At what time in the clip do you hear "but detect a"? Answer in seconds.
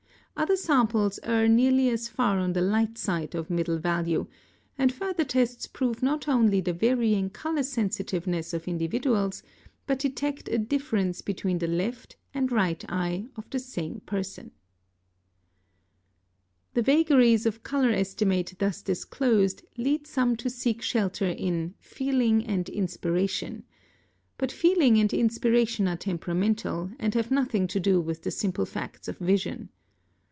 9.85-10.57